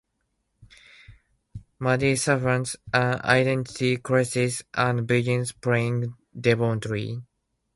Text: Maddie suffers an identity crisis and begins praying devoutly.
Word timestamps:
Maddie 1.79 2.15
suffers 2.15 2.75
an 2.91 3.21
identity 3.23 3.97
crisis 3.97 4.63
and 4.73 5.05
begins 5.05 5.51
praying 5.51 6.15
devoutly. 6.35 7.21